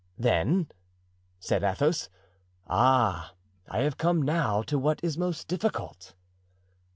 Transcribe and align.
"Then?" 0.17 0.65
said 1.39 1.63
Athos. 1.63 2.09
"Ah, 2.65 3.35
I 3.69 3.81
have 3.81 3.99
come 3.99 4.23
now 4.23 4.63
to 4.63 4.79
what 4.79 4.99
is 5.03 5.15
most 5.15 5.47
difficult." 5.47 6.15